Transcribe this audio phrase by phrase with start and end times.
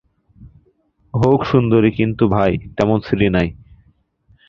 [1.13, 3.47] হউক সুন্দরী কিন্তু ভাই, তেমন শ্রী নাই।